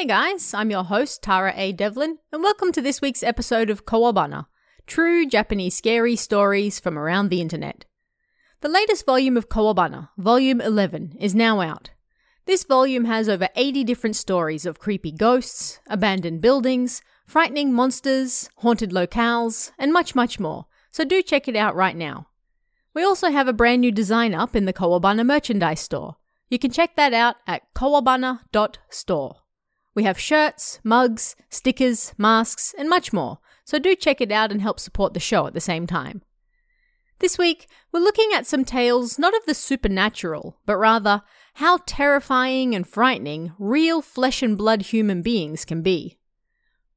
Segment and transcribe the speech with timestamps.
[0.00, 1.72] Hey guys, I'm your host, Tara A.
[1.72, 4.46] Devlin, and welcome to this week's episode of Kowabana
[4.86, 7.84] True Japanese Scary Stories from Around the Internet.
[8.62, 11.90] The latest volume of Kowabana, Volume 11, is now out.
[12.46, 18.92] This volume has over 80 different stories of creepy ghosts, abandoned buildings, frightening monsters, haunted
[18.92, 22.28] locales, and much, much more, so do check it out right now.
[22.94, 26.16] We also have a brand new design up in the Kowabana merchandise store.
[26.48, 29.36] You can check that out at kowabana.store.
[29.94, 34.62] We have shirts, mugs, stickers, masks, and much more, so do check it out and
[34.62, 36.22] help support the show at the same time.
[37.18, 41.22] This week, we're looking at some tales not of the supernatural, but rather
[41.54, 46.16] how terrifying and frightening real flesh and blood human beings can be.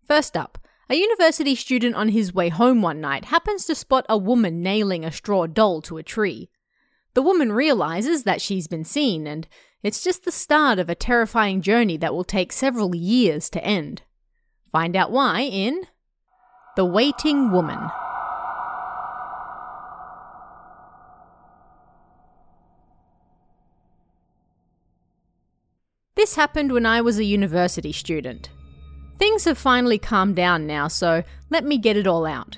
[0.08, 0.58] First up,
[0.90, 5.04] a university student on his way home one night happens to spot a woman nailing
[5.04, 6.50] a straw doll to a tree.
[7.16, 9.48] The woman realizes that she's been seen and
[9.84, 14.02] it's just the start of a terrifying journey that will take several years to end.
[14.72, 15.82] Find out why in
[16.78, 17.92] The Waiting Woman.
[26.16, 28.50] This happened when I was a university student.
[29.20, 32.58] Things have finally calmed down now, so let me get it all out.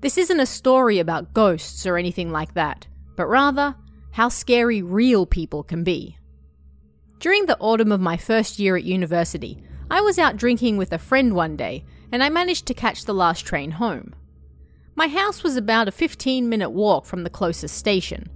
[0.00, 3.74] This isn't a story about ghosts or anything like that, but rather
[4.12, 6.18] how scary real people can be.
[7.20, 10.98] During the autumn of my first year at university, I was out drinking with a
[10.98, 14.14] friend one day and I managed to catch the last train home.
[14.94, 18.30] My house was about a 15 minute walk from the closest station.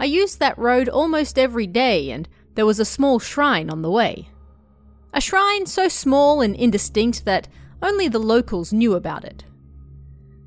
[0.00, 3.90] I used that road almost every day and there was a small shrine on the
[3.90, 4.28] way.
[5.14, 7.46] A shrine so small and indistinct that
[7.80, 9.44] only the locals knew about it.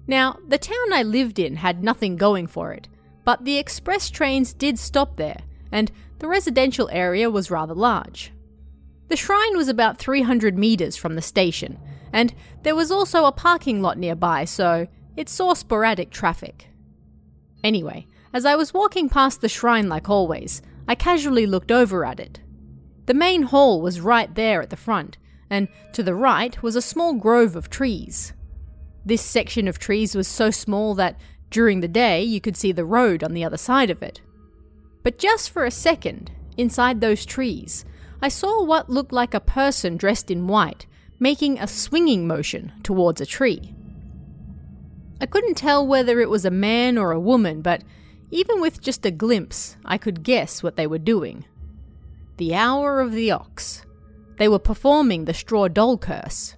[0.07, 2.89] Now, the town I lived in had nothing going for it,
[3.23, 5.39] but the express trains did stop there,
[5.71, 5.89] and
[6.21, 8.31] the residential area was rather large.
[9.07, 11.79] The shrine was about 300 metres from the station,
[12.13, 12.31] and
[12.61, 14.87] there was also a parking lot nearby, so
[15.17, 16.67] it saw sporadic traffic.
[17.63, 22.19] Anyway, as I was walking past the shrine like always, I casually looked over at
[22.19, 22.39] it.
[23.07, 25.17] The main hall was right there at the front,
[25.49, 28.33] and to the right was a small grove of trees.
[29.03, 31.19] This section of trees was so small that
[31.49, 34.21] during the day you could see the road on the other side of it.
[35.03, 37.85] But just for a second, inside those trees,
[38.21, 40.85] I saw what looked like a person dressed in white
[41.21, 43.75] making a swinging motion towards a tree.
[45.21, 47.83] I couldn't tell whether it was a man or a woman, but
[48.31, 51.45] even with just a glimpse, I could guess what they were doing.
[52.37, 53.85] The Hour of the Ox.
[54.37, 56.55] They were performing the Straw Doll Curse.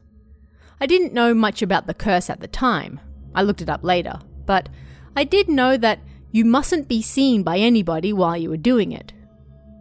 [0.79, 3.01] I didn't know much about the curse at the time.
[3.35, 4.69] I looked it up later, but
[5.13, 5.99] I did know that
[6.33, 9.13] you mustn't be seen by anybody while you were doing it.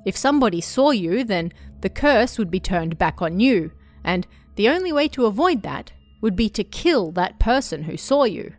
[0.05, 3.73] If somebody saw you, then the curse would be turned back on you,
[4.05, 4.27] and
[4.57, 8.53] the only way to avoid that would be to kill that person who saw you.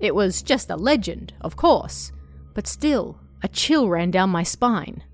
[0.00, 2.10] It was just a legend, of course,
[2.52, 5.04] but still, a chill ran down my spine.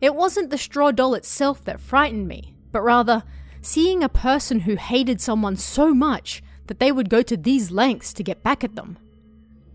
[0.00, 3.22] It wasn't the straw doll itself that frightened me, but rather
[3.60, 8.12] seeing a person who hated someone so much that they would go to these lengths
[8.14, 8.98] to get back at them.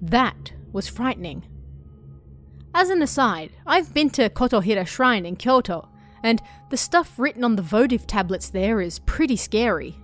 [0.01, 1.43] That was frightening.
[2.71, 5.89] As an aside, I've been to Kotohira Shrine in Kyoto,
[6.21, 6.39] and
[6.69, 9.97] the stuff written on the votive tablets there is pretty scary.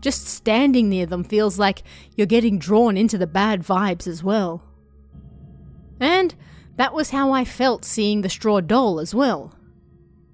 [0.00, 1.84] Just standing near them feels like
[2.16, 4.64] you're getting drawn into the bad vibes as well.
[6.00, 6.34] And
[6.74, 9.54] that was how I felt seeing the straw doll as well.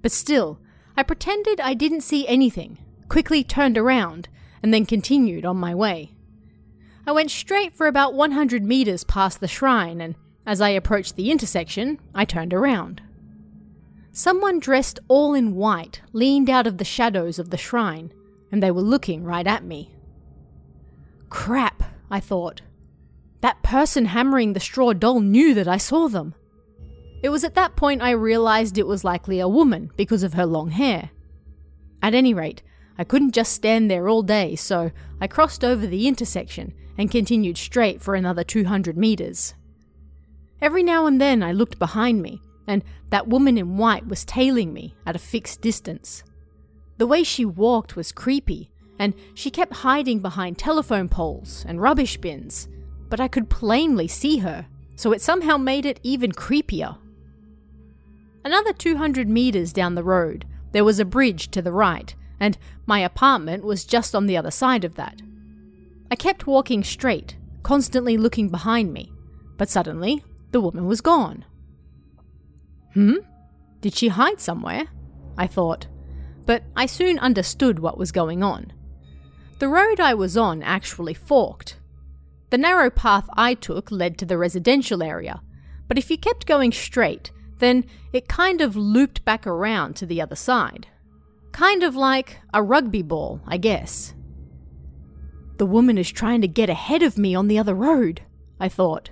[0.00, 0.60] But still,
[0.96, 2.78] I pretended I didn't see anything,
[3.10, 4.30] quickly turned around,
[4.62, 6.14] and then continued on my way.
[7.06, 10.14] I went straight for about 100 meters past the shrine, and
[10.46, 13.02] as I approached the intersection, I turned around.
[14.12, 18.12] Someone dressed all in white leaned out of the shadows of the shrine,
[18.50, 19.94] and they were looking right at me.
[21.28, 22.62] Crap, I thought.
[23.40, 26.34] That person hammering the straw doll knew that I saw them.
[27.22, 30.46] It was at that point I realized it was likely a woman because of her
[30.46, 31.10] long hair.
[32.00, 32.62] At any rate,
[32.98, 37.58] I couldn't just stand there all day, so I crossed over the intersection and continued
[37.58, 39.54] straight for another 200 meters.
[40.60, 44.72] Every now and then I looked behind me, and that woman in white was tailing
[44.72, 46.22] me at a fixed distance.
[46.98, 52.16] The way she walked was creepy, and she kept hiding behind telephone poles and rubbish
[52.16, 52.68] bins,
[53.10, 56.96] but I could plainly see her, so it somehow made it even creepier.
[58.44, 63.00] Another 200 meters down the road, there was a bridge to the right, and my
[63.00, 65.22] apartment was just on the other side of that.
[66.10, 69.12] I kept walking straight, constantly looking behind me,
[69.56, 71.44] but suddenly the woman was gone.
[72.92, 73.16] Hmm?
[73.80, 74.84] Did she hide somewhere?
[75.36, 75.86] I thought.
[76.46, 78.72] but I soon understood what was going on.
[79.58, 81.78] The road I was on actually forked.
[82.50, 85.40] The narrow path I took led to the residential area,
[85.88, 90.20] but if you kept going straight, then it kind of looped back around to the
[90.20, 90.88] other side.
[91.54, 94.12] Kind of like a rugby ball, I guess.
[95.58, 98.22] The woman is trying to get ahead of me on the other road,
[98.58, 99.10] I thought.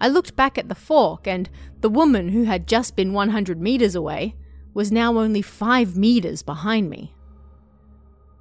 [0.00, 1.50] I looked back at the fork, and
[1.80, 4.36] the woman who had just been 100 meters away
[4.72, 7.12] was now only 5 meters behind me.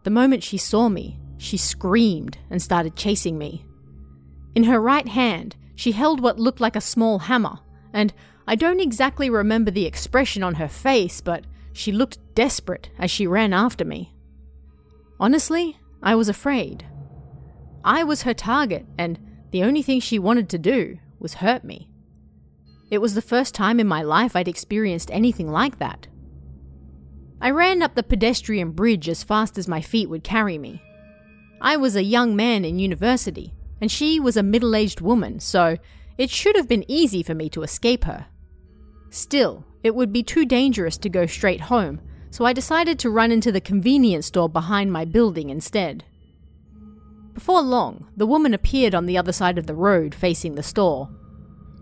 [0.04, 3.66] The moment she saw me, she screamed and started chasing me.
[4.54, 7.58] In her right hand, she held what looked like a small hammer,
[7.94, 8.14] and
[8.48, 13.26] I don't exactly remember the expression on her face, but she looked desperate as she
[13.26, 14.14] ran after me.
[15.20, 16.86] Honestly, I was afraid.
[17.84, 19.18] I was her target, and
[19.50, 21.90] the only thing she wanted to do was hurt me.
[22.92, 26.06] It was the first time in my life I'd experienced anything like that.
[27.42, 30.80] I ran up the pedestrian bridge as fast as my feet would carry me.
[31.60, 35.78] I was a young man in university, and she was a middle aged woman, so
[36.20, 38.28] it should have been easy for me to escape her.
[39.10, 43.32] Still, it would be too dangerous to go straight home, so I decided to run
[43.32, 46.04] into the convenience store behind my building instead.
[47.34, 51.10] Before long, the woman appeared on the other side of the road facing the store.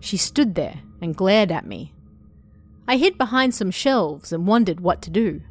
[0.00, 1.94] She stood there and glared at me.
[2.86, 5.42] I hid behind some shelves and wondered what to do.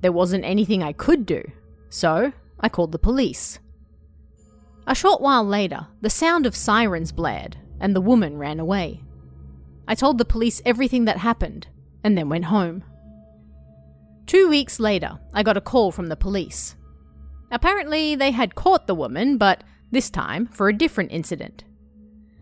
[0.00, 1.42] There wasn't anything I could do,
[1.88, 3.58] so I called the police.
[4.86, 9.02] A short while later, the sound of sirens blared, and the woman ran away.
[9.86, 11.66] I told the police everything that happened,
[12.04, 12.84] and then went home.
[14.28, 16.76] Two weeks later, I got a call from the police.
[17.50, 21.64] Apparently, they had caught the woman, but this time for a different incident.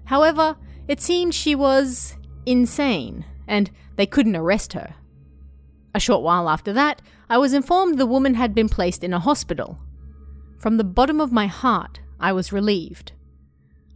[0.06, 0.56] However,
[0.88, 4.96] it seemed she was insane and they couldn't arrest her.
[5.94, 7.00] A short while after that,
[7.30, 9.78] I was informed the woman had been placed in a hospital.
[10.58, 13.12] From the bottom of my heart, I was relieved.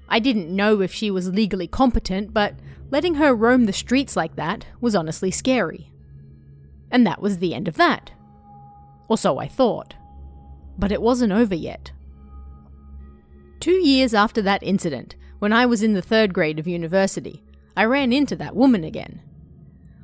[0.09, 2.55] I didn't know if she was legally competent, but
[2.89, 5.90] letting her roam the streets like that was honestly scary.
[6.91, 8.11] And that was the end of that.
[9.09, 9.95] Or so I thought.
[10.79, 11.93] But it wasn't over yet.
[13.61, 17.43] Two years after that incident, when I was in the third grade of university,
[17.77, 19.23] I ran into that woman again.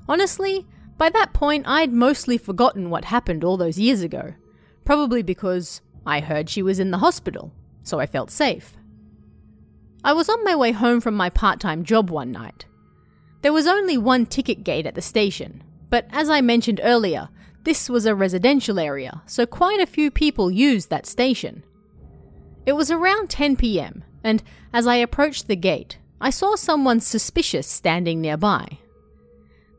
[0.08, 0.66] Honestly,
[0.98, 4.34] by that point I'd mostly forgotten what happened all those years ago,
[4.84, 8.76] probably because I heard she was in the hospital, so I felt safe.
[10.04, 12.66] I was on my way home from my part time job one night.
[13.42, 17.28] There was only one ticket gate at the station, but as I mentioned earlier,
[17.64, 21.64] this was a residential area, so quite a few people used that station.
[22.64, 24.42] It was around 10 pm, and
[24.72, 28.78] as I approached the gate, I saw someone suspicious standing nearby.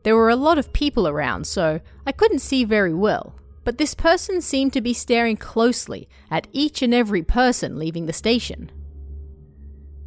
[0.02, 3.34] There were a lot of people around, so I couldn't see very well,
[3.64, 8.12] but this person seemed to be staring closely at each and every person leaving the
[8.12, 8.70] station.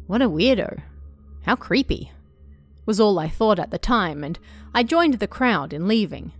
[0.06, 0.82] What a weirdo.
[1.42, 2.10] How creepy.
[2.86, 4.38] Was all I thought at the time, and
[4.74, 6.32] I joined the crowd in leaving.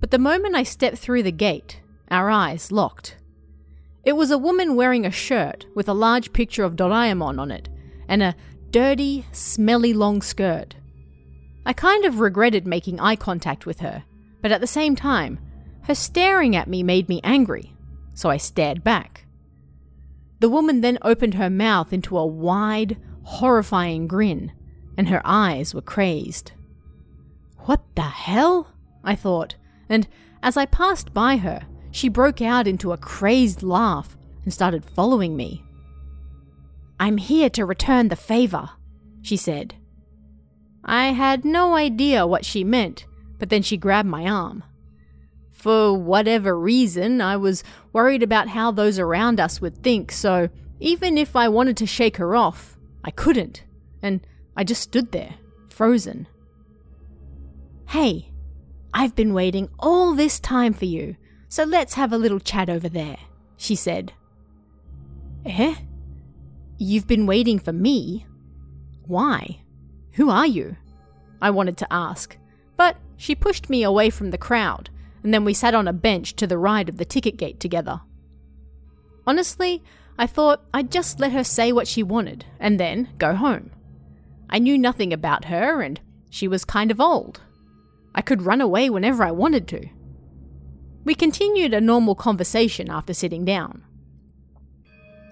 [0.00, 3.16] But the moment I stepped through the gate, our eyes locked.
[4.04, 7.68] It was a woman wearing a shirt with a large picture of Doraemon on it,
[8.08, 8.36] and a
[8.70, 10.76] dirty, smelly long skirt.
[11.64, 14.04] I kind of regretted making eye contact with her,
[14.42, 15.40] but at the same time,
[15.82, 17.74] her staring at me made me angry,
[18.14, 19.24] so I stared back.
[20.40, 24.52] The woman then opened her mouth into a wide, horrifying grin,
[24.96, 26.52] and her eyes were crazed.
[27.66, 28.72] What the hell?
[29.02, 29.56] I thought,
[29.88, 30.06] and
[30.40, 35.36] as I passed by her, she broke out into a crazed laugh and started following
[35.36, 35.64] me.
[37.00, 38.70] I'm here to return the favor,
[39.20, 39.74] she said.
[40.84, 43.04] I had no idea what she meant,
[43.38, 44.62] but then she grabbed my arm.
[45.50, 51.18] For whatever reason, I was worried about how those around us would think, so even
[51.18, 53.64] if I wanted to shake her off, I couldn't,
[54.02, 54.24] and
[54.56, 55.34] I just stood there,
[55.68, 56.28] frozen.
[57.88, 58.32] Hey,
[58.92, 61.16] I've been waiting all this time for you,
[61.48, 63.16] so let's have a little chat over there,
[63.56, 64.12] she said.
[65.44, 65.74] Eh?
[66.78, 68.26] You've been waiting for me?
[69.06, 69.60] Why?
[70.12, 70.76] Who are you?
[71.40, 72.36] I wanted to ask,
[72.76, 74.90] but she pushed me away from the crowd,
[75.22, 78.00] and then we sat on a bench to the right of the ticket gate together.
[79.26, 79.82] Honestly,
[80.18, 83.70] I thought I'd just let her say what she wanted and then go home.
[84.50, 86.00] I knew nothing about her, and
[86.30, 87.40] she was kind of old.
[88.16, 89.86] I could run away whenever I wanted to.
[91.04, 93.84] We continued a normal conversation after sitting down.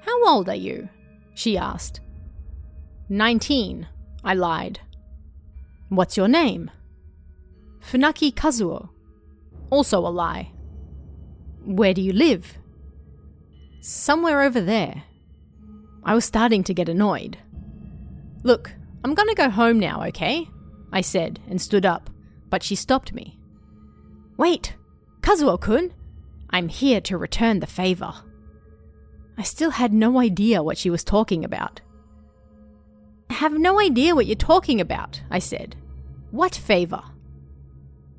[0.02, 0.88] How old are you?
[1.34, 2.00] she asked.
[3.08, 3.88] Nineteen,
[4.22, 4.80] I lied.
[5.88, 6.70] What's your name?
[7.80, 8.90] Funaki Kazuo.
[9.70, 10.52] Also a lie.
[11.64, 12.56] Where do you live?
[13.80, 15.02] Somewhere over there.
[16.04, 17.38] I was starting to get annoyed.
[18.42, 18.70] Look,
[19.02, 20.48] I'm gonna go home now, okay?
[20.92, 22.10] I said and stood up,
[22.50, 23.38] but she stopped me.
[24.36, 24.76] Wait,
[25.20, 25.92] Kazuo kun!
[26.50, 28.14] I'm here to return the favor.
[29.36, 31.80] I still had no idea what she was talking about.
[33.30, 35.76] I have no idea what you're talking about, I said.
[36.30, 37.02] What favor?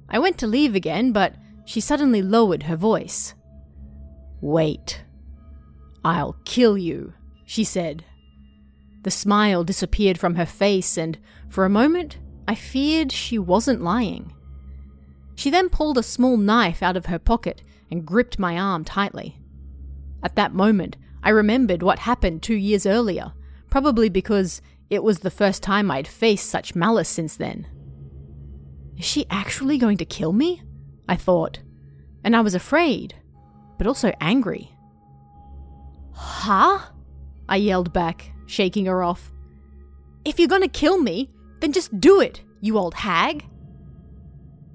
[0.10, 3.34] I went to leave again, but she suddenly lowered her voice.
[4.42, 5.04] Wait.
[6.04, 7.14] I'll kill you,
[7.46, 8.04] she said.
[9.04, 11.18] The smile disappeared from her face, and
[11.50, 14.34] for a moment I feared she wasn't lying.
[15.36, 17.62] She then pulled a small knife out of her pocket
[17.92, 19.40] and gripped my arm tightly.
[20.24, 23.34] At that moment, I remembered what happened two years earlier,
[23.70, 27.68] probably because it was the first time I'd faced such malice since then.
[28.98, 30.62] Is she actually going to kill me?
[31.10, 31.60] I thought,
[32.24, 33.16] and I was afraid,
[33.78, 34.72] but also angry.
[36.14, 36.80] Huh?
[37.50, 39.32] I yelled back, shaking her off.
[40.24, 41.30] If you're gonna kill me,
[41.66, 43.44] then just do it, you old hag.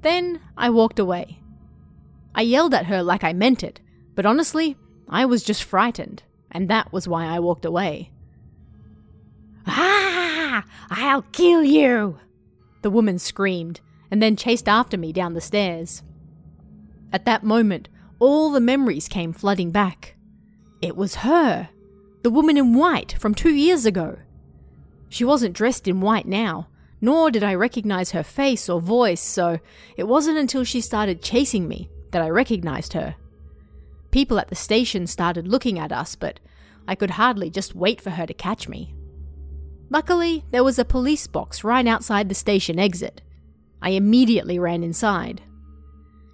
[0.03, 1.39] Then I walked away.
[2.35, 3.81] I yelled at her like I meant it,
[4.17, 4.77] but honestly,
[5.09, 8.11] I was just frightened, and that was why I walked away.
[9.69, 10.65] Ah!
[10.91, 12.19] I'll kill you!
[12.83, 13.81] The woman screamed,
[14.11, 16.03] and then chased after me down the stairs.
[17.13, 20.17] At that moment, all the memories came flooding back.
[20.83, 21.69] It was her,
[22.25, 24.19] the woman in white from two years ago.
[25.09, 26.67] She wasn't dressed in white now,
[27.01, 29.59] nor did I recognize her face or voice, so
[29.97, 33.17] it wasn't until she started chasing me that I recognized her.
[34.11, 36.41] People at the station started looking at us, but
[36.87, 38.95] I could hardly just wait for her to catch me.
[39.89, 43.23] Luckily, there was a police box right outside the station exit.
[43.83, 45.43] I immediately ran inside.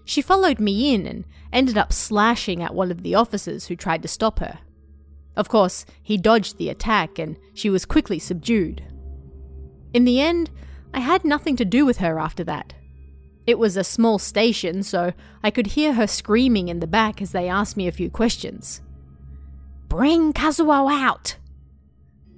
[0.05, 4.03] She followed me in and ended up slashing at one of the officers who tried
[4.03, 4.59] to stop her.
[5.37, 8.83] Of course, he dodged the attack and she was quickly subdued.
[9.97, 10.51] In the end,
[10.93, 12.75] I had nothing to do with her after that.
[13.47, 17.33] It was a small station, so I could hear her screaming in the back as
[17.33, 18.83] they asked me a few questions.
[19.89, 21.39] Bring Kazuo out!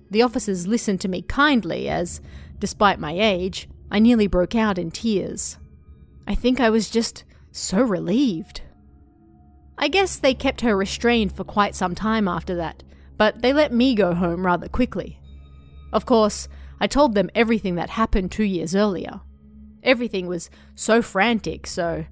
[0.09, 2.21] The officers listened to me kindly as,
[2.61, 5.59] despite my age, I nearly broke out in tears.
[6.29, 8.61] I think I was just so relieved.
[9.77, 12.85] I guess they kept her restrained for quite some time after that,
[13.17, 15.19] but they let me go home rather quickly.
[15.93, 16.49] Of course,
[16.81, 19.21] I told them everything that happened two years earlier.
[19.83, 22.05] Everything was so frantic, so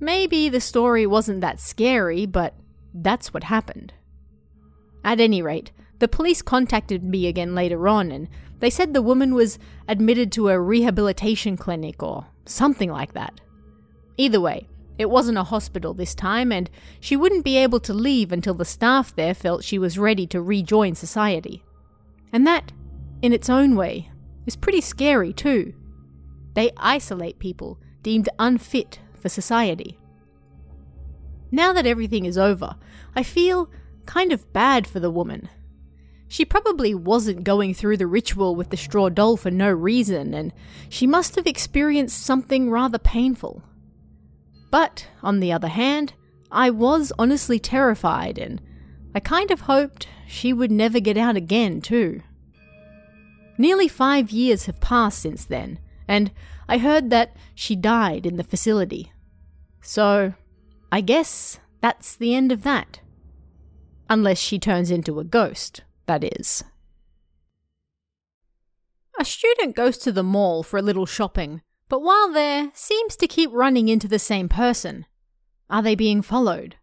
[0.00, 2.54] maybe the story wasn't that scary, but
[2.94, 3.92] that's what happened.
[5.04, 8.28] At any rate, the police contacted me again later on and
[8.60, 13.40] they said the woman was admitted to a rehabilitation clinic or something like that.
[14.16, 18.32] Either way, it wasn't a hospital this time, and she wouldn't be able to leave
[18.32, 21.62] until the staff there felt she was ready to rejoin society.
[22.32, 22.72] And that,
[23.22, 24.10] in its own way,
[24.46, 25.74] is pretty scary too.
[26.54, 29.98] They isolate people deemed unfit for society.
[31.50, 32.76] Now that everything is over,
[33.14, 33.70] I feel
[34.06, 35.48] kind of bad for the woman.
[36.28, 40.52] She probably wasn't going through the ritual with the straw doll for no reason, and
[40.90, 43.62] she must have experienced something rather painful.
[44.70, 46.12] But, on the other hand,
[46.52, 48.60] I was honestly terrified, and
[49.14, 52.22] I kind of hoped she would never get out again, too.
[53.58, 56.30] Nearly five years have passed since then, and
[56.68, 59.12] I heard that she died in the facility.
[59.82, 60.34] So,
[60.90, 63.00] I guess that's the end of that.
[64.08, 66.64] Unless she turns into a ghost, that is.
[69.20, 73.26] A student goes to the mall for a little shopping but while there, seems to
[73.26, 75.06] keep running into the same person.
[75.70, 76.76] Are they being followed?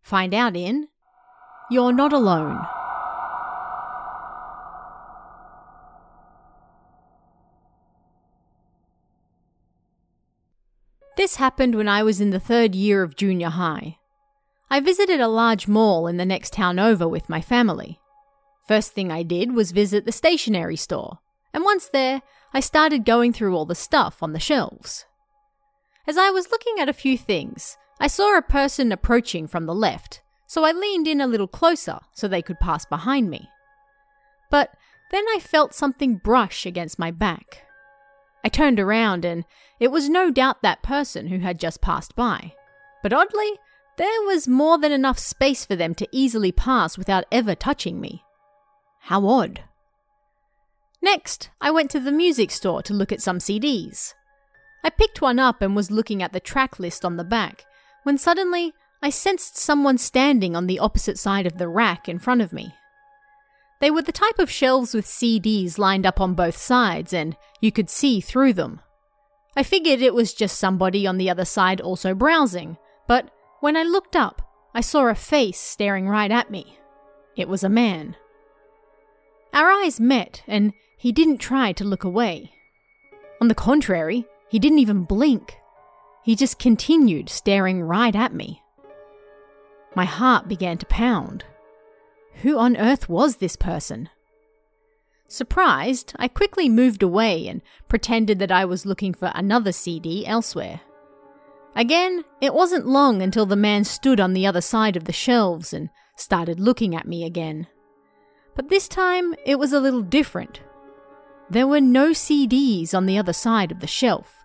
[0.00, 0.88] Find out in
[1.70, 2.64] You're Not Alone.
[11.16, 13.98] This happened when I was in the third year of junior high.
[14.68, 18.00] I visited a large mall in the next town over with my family.
[18.66, 21.18] First thing I did was visit the stationery store,
[21.52, 25.04] and once there, I started going through all the stuff on the shelves.
[26.06, 29.74] As I was looking at a few things, I saw a person approaching from the
[29.74, 33.48] left, so I leaned in a little closer so they could pass behind me.
[34.50, 34.70] But
[35.12, 37.66] then I felt something brush against my back.
[38.44, 39.44] I turned around and
[39.80, 42.52] it was no doubt that person who had just passed by.
[43.02, 43.58] But oddly,
[43.96, 48.22] there was more than enough space for them to easily pass without ever touching me.
[49.00, 49.64] How odd.
[51.00, 54.14] Next, I went to the music store to look at some CDs.
[54.82, 57.64] I picked one up and was looking at the track list on the back
[58.02, 62.42] when suddenly I sensed someone standing on the opposite side of the rack in front
[62.42, 62.74] of me.
[63.80, 67.72] They were the type of shelves with CDs lined up on both sides, and you
[67.72, 68.80] could see through them.
[69.56, 72.76] I figured it was just somebody on the other side also browsing,
[73.06, 74.42] but when I looked up,
[74.74, 76.78] I saw a face staring right at me.
[77.36, 78.16] It was a man.
[79.52, 82.52] Our eyes met, and he didn't try to look away.
[83.40, 85.56] On the contrary, he didn't even blink.
[86.24, 88.62] He just continued staring right at me.
[89.94, 91.44] My heart began to pound.
[92.42, 94.08] Who on earth was this person?
[95.28, 100.80] Surprised, I quickly moved away and pretended that I was looking for another CD elsewhere.
[101.74, 105.72] Again, it wasn't long until the man stood on the other side of the shelves
[105.72, 107.66] and started looking at me again.
[108.54, 110.60] But this time, it was a little different.
[111.50, 114.36] There were no CDs on the other side of the shelf.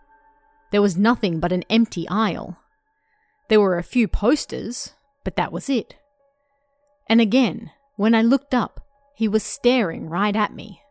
[0.71, 2.57] There was nothing but an empty aisle.
[3.47, 4.93] There were a few posters,
[5.23, 5.95] but that was it.
[7.07, 8.79] And again, when I looked up,
[9.13, 10.81] he was staring right at me.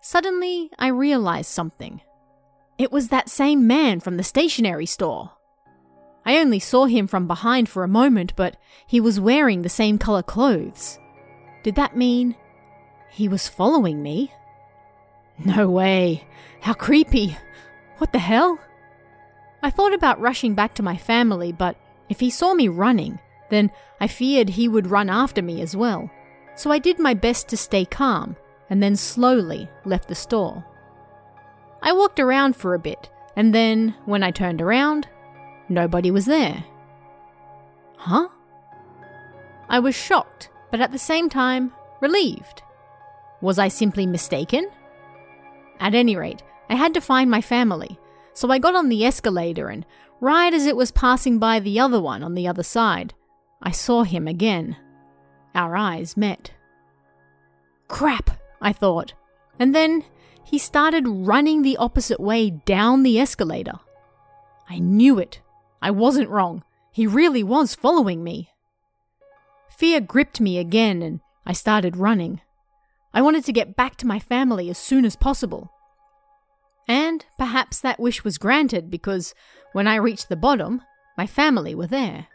[0.00, 2.00] Suddenly, I realized something.
[2.78, 5.32] It was that same man from the stationery store.
[6.24, 9.98] I only saw him from behind for a moment, but he was wearing the same
[9.98, 11.00] color clothes.
[11.64, 12.36] Did that mean
[13.10, 14.32] he was following me?
[15.44, 16.28] No way.
[16.60, 17.36] How creepy.
[17.98, 18.60] What the hell?
[19.64, 21.76] I thought about rushing back to my family, but
[22.08, 23.18] if he saw me running,
[23.52, 26.10] then I feared he would run after me as well
[26.54, 28.36] so I did my best to stay calm
[28.70, 30.64] and then slowly left the store.
[31.82, 35.08] I walked around for a bit, and then, when I turned around,
[35.68, 36.64] nobody was there.
[37.96, 38.28] Huh?
[39.68, 42.62] I was shocked, but at the same time, relieved.
[43.40, 44.70] Was I simply mistaken?
[45.80, 47.98] At any rate, I had to find my family,
[48.32, 49.84] so I got on the escalator, and
[50.20, 53.12] right as it was passing by the other one on the other side,
[53.62, 54.76] I saw him again.
[55.54, 56.50] Our eyes met.
[57.88, 59.14] Crap, I thought.
[59.58, 60.04] And then
[60.44, 63.78] he started running the opposite way down the escalator.
[64.68, 65.40] I knew it.
[65.80, 66.64] I wasn't wrong.
[66.92, 68.50] He really was following me.
[69.76, 72.40] Fear gripped me again and I started running.
[73.14, 75.70] I wanted to get back to my family as soon as possible.
[76.88, 79.34] And perhaps that wish was granted because
[79.72, 80.82] when I reached the bottom,
[81.16, 82.28] my family were there.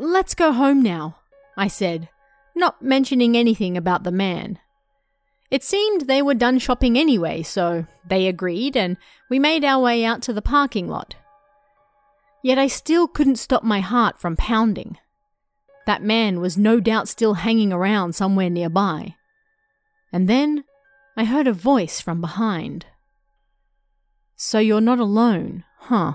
[0.00, 1.16] Let's go home now,
[1.56, 2.08] I said,
[2.54, 4.60] not mentioning anything about the man.
[5.50, 8.96] It seemed they were done shopping anyway, so they agreed and
[9.28, 11.16] we made our way out to the parking lot.
[12.44, 14.98] Yet I still couldn't stop my heart from pounding.
[15.86, 19.16] That man was no doubt still hanging around somewhere nearby.
[20.12, 20.62] And then
[21.16, 22.86] I heard a voice from behind.
[24.36, 26.14] So you're not alone, huh?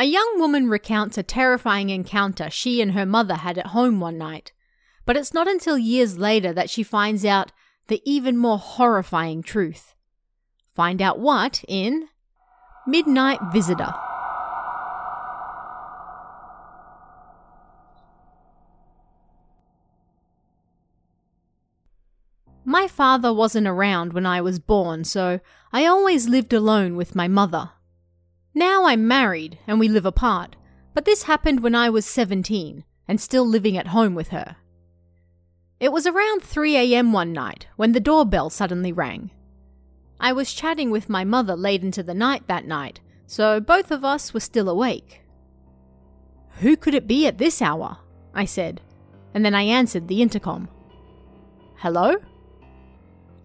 [0.00, 4.16] A young woman recounts a terrifying encounter she and her mother had at home one
[4.16, 4.52] night,
[5.04, 7.50] but it's not until years later that she finds out
[7.88, 9.96] the even more horrifying truth.
[10.72, 12.10] Find out what in
[12.86, 13.92] Midnight Visitor.
[22.64, 25.40] My father wasn't around when I was born, so
[25.72, 27.70] I always lived alone with my mother.
[28.58, 30.56] Now I'm married and we live apart,
[30.92, 34.56] but this happened when I was 17 and still living at home with her.
[35.78, 39.30] It was around 3 am one night when the doorbell suddenly rang.
[40.18, 44.04] I was chatting with my mother late into the night that night, so both of
[44.04, 45.22] us were still awake.
[46.58, 47.98] Who could it be at this hour?
[48.34, 48.80] I said,
[49.34, 50.68] and then I answered the intercom.
[51.76, 52.16] Hello?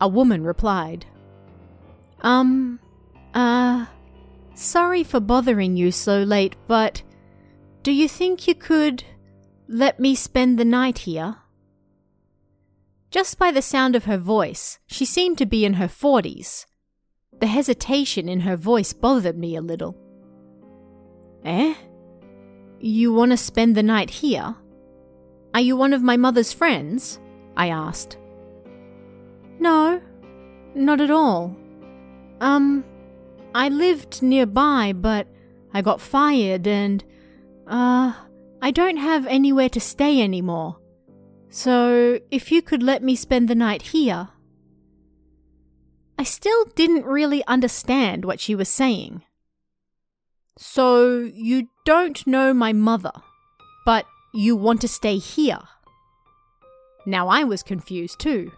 [0.02, 1.06] A woman replied.
[2.22, 2.80] Um,
[3.36, 3.86] uh,
[4.56, 7.02] Sorry for bothering you so late, but
[7.82, 9.04] do you think you could
[9.68, 11.38] let me spend the night here?
[13.10, 16.66] Just by the sound of her voice, she seemed to be in her forties.
[17.40, 19.98] The hesitation in her voice bothered me a little.
[21.44, 21.74] Eh?
[22.80, 24.56] You want to spend the night here?
[25.54, 27.20] Are you one of my mother's friends?
[27.56, 28.18] I asked.
[29.60, 30.02] No,
[30.74, 31.56] not at all.
[32.42, 32.84] Um,
[33.56, 35.28] I lived nearby, but
[35.74, 37.04] I got fired and,
[37.68, 38.14] uh,
[38.62, 40.78] I don't have anywhere to stay anymore.
[41.50, 44.30] So, if you could let me spend the night here.
[46.18, 49.24] I still didn't really understand what she was saying.
[50.58, 53.12] So, you don't know my mother,
[53.86, 55.60] but you want to stay here?
[57.06, 58.52] Now I was confused too.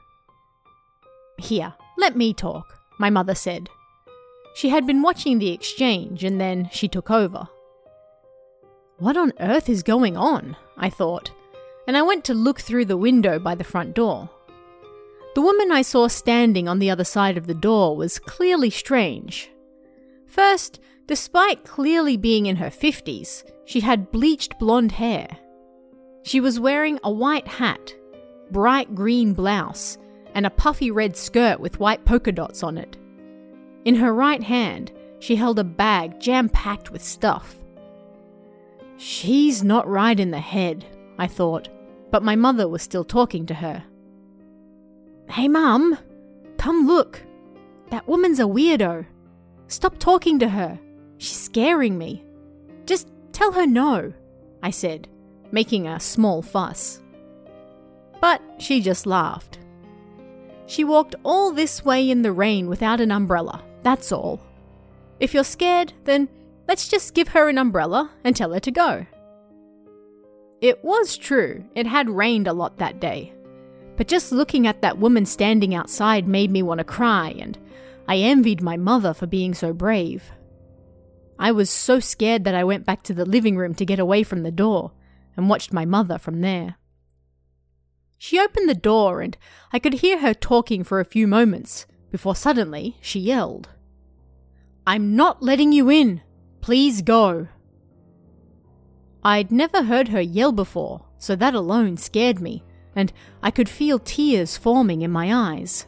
[1.38, 3.70] Here, let me talk, my mother said.
[4.56, 7.50] She had been watching the exchange and then she took over.
[8.98, 10.56] What on earth is going on?
[10.78, 11.30] I thought,
[11.86, 14.30] and I went to look through the window by the front door.
[15.36, 19.52] The woman I saw standing on the other side of the door was clearly strange.
[20.26, 25.28] First, despite clearly being in her 50s, she had bleached blonde hair.
[26.24, 27.94] She was wearing a white hat,
[28.52, 29.98] bright green blouse,
[30.34, 32.96] and a puffy red skirt with white polka dots on it.
[33.86, 37.56] In her right hand, she held a bag jam packed with stuff.
[38.98, 40.86] She's not right in the head,
[41.18, 41.70] I thought,
[42.12, 43.84] but my mother was still talking to her.
[45.30, 45.98] Hey, Mum,
[46.58, 47.22] come look.
[47.90, 49.06] That woman's a weirdo.
[49.68, 50.80] Stop talking to her.
[51.18, 52.24] She's scaring me.
[52.86, 54.14] Just tell her no,
[54.64, 55.08] I said,
[55.52, 57.02] making a small fuss.
[58.22, 59.60] But she just laughed.
[60.68, 64.42] She walked all this way in the rain without an umbrella, that's all.
[65.20, 66.28] If you're scared, then
[66.68, 69.06] let's just give her an umbrella and tell her to go.
[70.60, 73.32] It was true, it had rained a lot that day.
[73.96, 77.60] But just looking at that woman standing outside made me want to cry, and
[78.08, 80.32] I envied my mother for being so brave.
[81.38, 84.24] I was so scared that I went back to the living room to get away
[84.24, 84.94] from the door
[85.38, 86.78] and watched my mother from there.
[88.18, 89.38] She opened the door and
[89.72, 93.68] I could hear her talking for a few moments before suddenly she yelled,
[94.88, 96.22] I'm not letting you in!
[96.62, 97.48] Please go!
[99.24, 102.64] I'd never heard her yell before, so that alone scared me,
[102.96, 105.88] and I could feel tears forming in my eyes.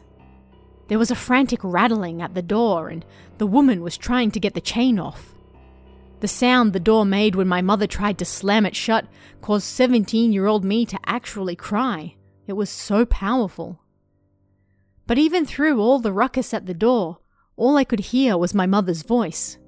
[0.88, 3.04] There was a frantic rattling at the door, and
[3.38, 5.34] the woman was trying to get the chain off.
[6.20, 9.06] The sound the door made when my mother tried to slam it shut
[9.40, 12.16] caused 17 year old me to actually cry.
[12.48, 13.80] It was so powerful.
[15.06, 17.18] But even through all the ruckus at the door,
[17.58, 19.58] all I could hear was my mother's voice,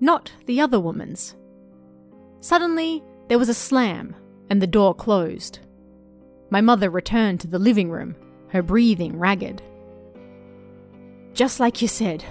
[0.00, 1.36] not the other woman's.
[2.40, 4.16] Suddenly, there was a slam,
[4.50, 5.60] and the door closed.
[6.50, 8.16] My mother returned to the living room,
[8.48, 9.62] her breathing ragged.
[11.34, 12.24] Just like you said,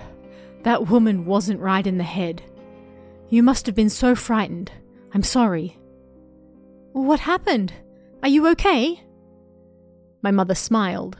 [0.63, 2.41] that woman wasn't right in the head.
[3.29, 4.71] You must have been so frightened.
[5.13, 5.77] I'm sorry.
[6.93, 7.73] What happened?
[8.23, 9.03] Are you okay?
[10.23, 11.17] My mother smiled.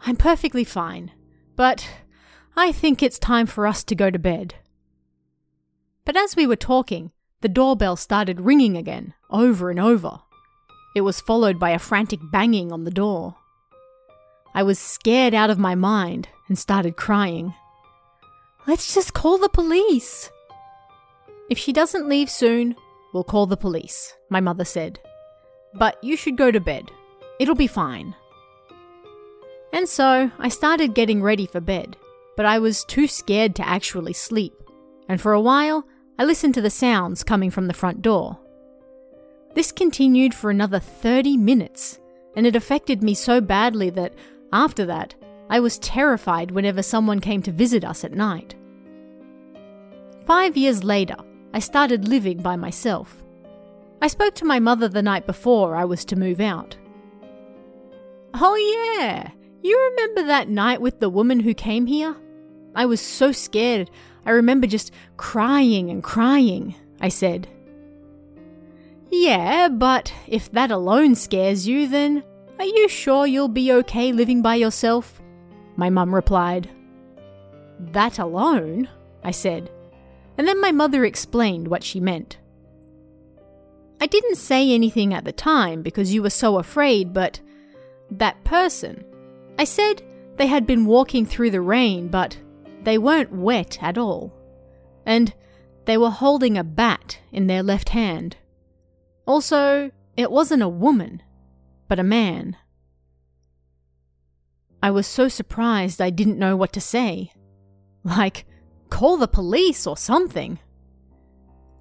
[0.00, 1.10] I'm perfectly fine,
[1.56, 1.86] but
[2.58, 4.54] I think it's time for us to go to bed.
[6.06, 10.20] But as we were talking, the doorbell started ringing again, over and over.
[10.94, 13.36] It was followed by a frantic banging on the door.
[14.54, 17.52] I was scared out of my mind and started crying.
[18.66, 20.30] Let's just call the police.
[21.50, 22.74] If she doesn't leave soon,
[23.12, 24.98] we'll call the police, my mother said.
[25.74, 26.90] But you should go to bed.
[27.38, 28.14] It'll be fine.
[29.74, 31.98] And so I started getting ready for bed,
[32.36, 34.54] but I was too scared to actually sleep.
[35.08, 35.86] And for a while,
[36.18, 38.38] I listened to the sounds coming from the front door.
[39.54, 41.98] This continued for another 30 minutes,
[42.36, 44.14] and it affected me so badly that,
[44.52, 45.14] after that,
[45.48, 48.54] I was terrified whenever someone came to visit us at night.
[50.26, 51.16] Five years later,
[51.54, 53.22] I started living by myself.
[54.02, 56.76] I spoke to my mother the night before I was to move out.
[58.34, 59.30] Oh, yeah,
[59.62, 62.14] you remember that night with the woman who came here?
[62.76, 63.90] I was so scared,
[64.26, 67.48] I remember just crying and crying, I said.
[69.10, 72.22] Yeah, but if that alone scares you, then
[72.58, 75.22] are you sure you'll be okay living by yourself?
[75.76, 76.68] My mum replied.
[77.80, 78.88] That alone?
[79.24, 79.70] I said,
[80.36, 82.38] and then my mother explained what she meant.
[84.00, 87.40] I didn't say anything at the time because you were so afraid, but
[88.10, 89.02] that person.
[89.58, 90.02] I said
[90.36, 92.36] they had been walking through the rain, but
[92.86, 94.32] they weren't wet at all.
[95.04, 95.34] And
[95.86, 98.36] they were holding a bat in their left hand.
[99.26, 101.20] Also, it wasn't a woman,
[101.88, 102.56] but a man.
[104.80, 107.32] I was so surprised I didn't know what to say.
[108.04, 108.46] Like,
[108.88, 110.60] call the police or something.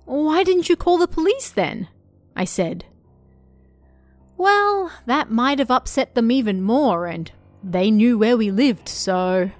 [0.05, 1.87] Why didn't you call the police then?
[2.35, 2.83] I said.
[4.37, 7.31] Well, that might have upset them even more, and
[7.63, 9.51] they knew where we lived, so.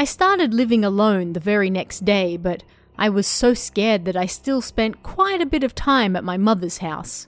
[0.00, 2.62] I started living alone the very next day, but
[2.96, 6.38] I was so scared that I still spent quite a bit of time at my
[6.38, 7.26] mother's house.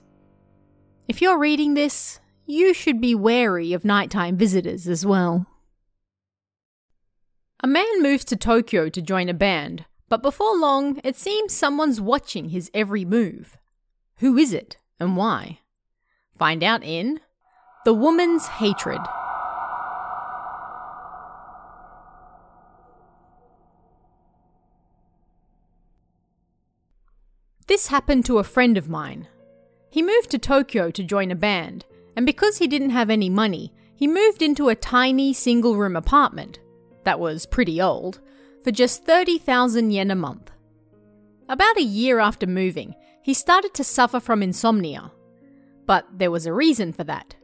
[1.07, 5.45] If you're reading this, you should be wary of nighttime visitors as well.
[7.59, 12.01] A man moves to Tokyo to join a band, but before long, it seems someone's
[12.01, 13.55] watching his every move.
[14.15, 15.59] Who is it and why?
[16.39, 17.19] Find out in
[17.85, 19.01] The Woman's Hatred.
[27.67, 29.27] This happened to a friend of mine.
[29.89, 33.73] He moved to Tokyo to join a band, and because he didn't have any money,
[33.95, 36.59] he moved into a tiny single room apartment
[37.03, 38.19] that was pretty old
[38.63, 40.51] for just 30,000 yen a month.
[41.47, 45.11] About a year after moving, he started to suffer from insomnia.
[45.85, 47.35] But there was a reason for that.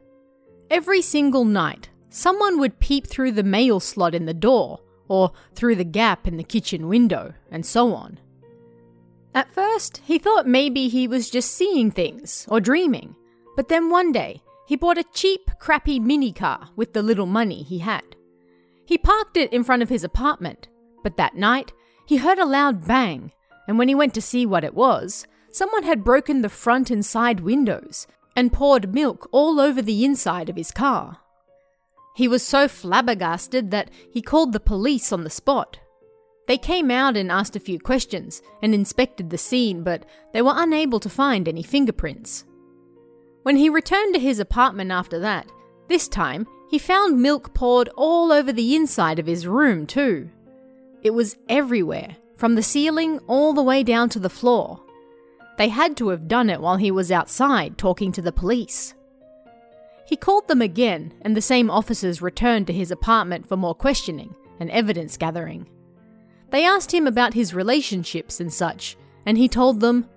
[0.70, 5.76] Every single night, someone would peep through the mail slot in the door, or through
[5.76, 8.18] the gap in the kitchen window, and so on.
[9.34, 13.14] At first, he thought maybe he was just seeing things or dreaming,
[13.56, 17.62] but then one day, he bought a cheap, crappy mini car with the little money
[17.62, 18.16] he had.
[18.84, 20.68] He parked it in front of his apartment,
[21.02, 21.72] but that night,
[22.06, 23.32] he heard a loud bang,
[23.68, 27.06] and when he went to see what it was, someone had broken the front and
[27.06, 31.18] side windows and poured milk all over the inside of his car.
[32.16, 35.78] He was so flabbergasted that he called the police on the spot.
[36.50, 40.52] They came out and asked a few questions and inspected the scene, but they were
[40.56, 42.44] unable to find any fingerprints.
[43.44, 45.46] When he returned to his apartment after that,
[45.86, 50.28] this time he found milk poured all over the inside of his room, too.
[51.04, 54.82] It was everywhere, from the ceiling all the way down to the floor.
[55.56, 58.94] They had to have done it while he was outside talking to the police.
[60.04, 64.34] He called them again, and the same officers returned to his apartment for more questioning
[64.58, 65.68] and evidence gathering.
[66.50, 70.08] They asked him about his relationships and such, and he told them,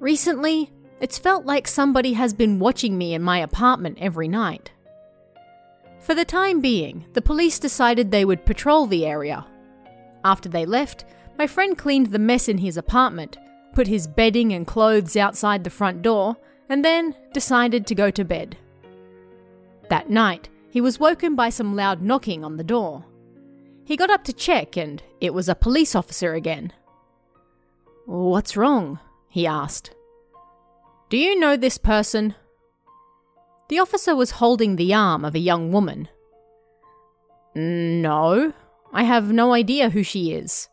[0.00, 4.72] Recently, it's felt like somebody has been watching me in my apartment every night.
[6.00, 9.46] For the time being, the police decided they would patrol the area.
[10.24, 11.04] After they left,
[11.38, 13.36] my friend cleaned the mess in his apartment,
[13.72, 16.36] put his bedding and clothes outside the front door,
[16.68, 18.56] and then decided to go to bed.
[19.88, 23.04] That night, he was woken by some loud knocking on the door.
[23.86, 26.72] He got up to check, and it was a police officer again.
[28.04, 28.98] What's wrong?
[29.28, 29.94] he asked.
[31.08, 32.34] Do you know this person?
[33.68, 36.08] The officer was holding the arm of a young woman.
[37.54, 38.52] No,
[38.92, 40.68] I have no idea who she is.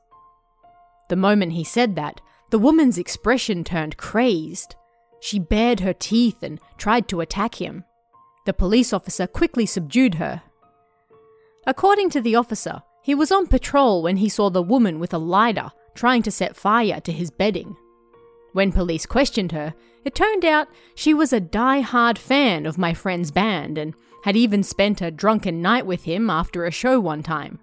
[1.10, 4.76] The moment he said that, the woman's expression turned crazed.
[5.20, 7.84] She bared her teeth and tried to attack him.
[8.48, 10.42] The police officer quickly subdued her.
[11.68, 15.18] According to the officer, he was on patrol when he saw the woman with a
[15.18, 17.76] lighter trying to set fire to his bedding.
[18.54, 19.74] When police questioned her,
[20.06, 24.64] it turned out she was a die-hard fan of my friend's band and had even
[24.64, 27.60] spent a drunken night with him after a show one time.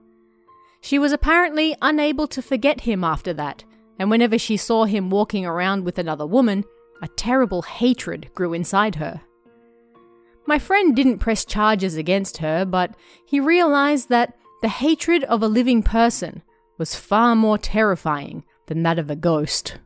[0.83, 3.65] She was apparently unable to forget him after that,
[3.99, 6.65] and whenever she saw him walking around with another woman,
[7.03, 9.23] a terrible hatred grew inside her.
[10.47, 12.95] My friend didn't press charges against her, but
[13.27, 16.43] he realized that the hatred of a living person
[16.79, 19.79] was far more terrifying than that of a ghost.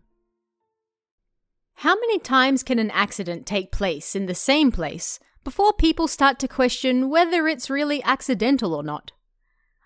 [1.78, 6.38] How many times can an accident take place in the same place before people start
[6.38, 9.12] to question whether it's really accidental or not?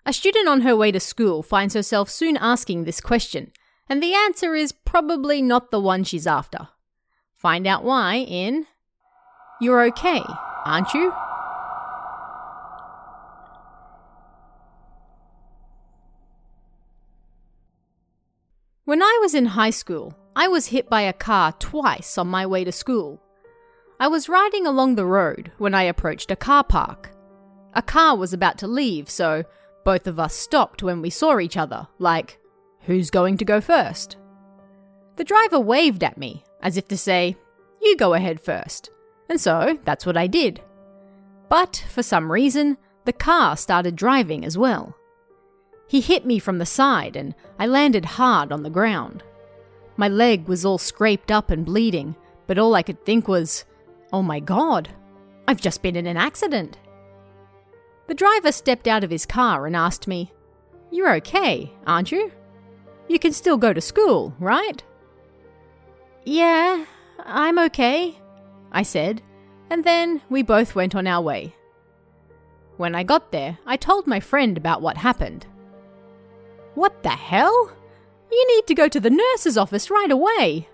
[0.05, 3.51] A student on her way to school finds herself soon asking this question,
[3.87, 6.69] and the answer is probably not the one she's after.
[7.35, 8.65] Find out why in
[9.59, 10.23] You're Okay,
[10.65, 11.13] Aren't You?
[18.89, 22.47] When I was in high school, I was hit by a car twice on my
[22.47, 23.21] way to school.
[23.99, 27.11] I was riding along the road when I approached a car park.
[27.75, 29.43] A car was about to leave, so
[29.85, 32.39] both of us stopped when we saw each other, like,
[32.79, 34.17] who's going to go first?
[35.17, 37.37] The driver waved at me, as if to say,
[37.79, 38.89] you go ahead first.
[39.29, 40.63] And so that's what I did.
[41.47, 42.75] But for some reason,
[43.05, 44.95] the car started driving as well.
[45.89, 49.23] He hit me from the side and I landed hard on the ground.
[49.97, 53.65] My leg was all scraped up and bleeding, but all I could think was,
[54.13, 54.89] oh my god,
[55.47, 56.77] I've just been in an accident.
[58.05, 60.31] The driver stepped out of his car and asked me,
[60.91, 62.31] You're okay, aren't you?
[63.07, 64.83] You can still go to school, right?
[66.23, 66.85] Yeah,
[67.25, 68.15] I'm okay,
[68.71, 69.23] I said,
[69.71, 71.55] and then we both went on our way.
[72.77, 75.47] When I got there, I told my friend about what happened.
[76.79, 77.73] What the hell?
[78.31, 80.69] You need to go to the nurse's office right away.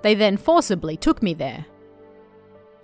[0.00, 1.66] They then forcibly took me there.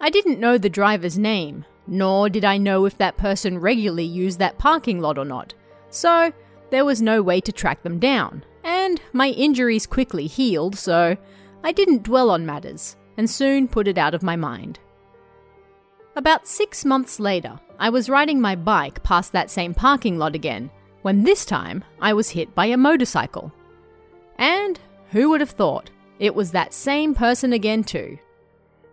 [0.02, 4.38] I didn't know the driver's name, nor did I know if that person regularly used
[4.38, 5.54] that parking lot or not,
[5.88, 6.30] so
[6.68, 11.16] there was no way to track them down, and my injuries quickly healed, so
[11.64, 14.78] I didn't dwell on matters and soon put it out of my mind.
[16.16, 20.70] About six months later, I was riding my bike past that same parking lot again
[21.02, 23.52] when this time I was hit by a motorcycle.
[24.36, 24.78] And
[25.10, 25.90] who would have thought?
[26.20, 28.18] it was that same person again, too.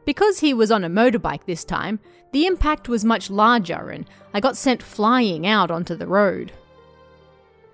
[0.06, 2.00] Because he was on a motorbike this time,
[2.32, 6.54] the impact was much larger and I got sent flying out onto the road.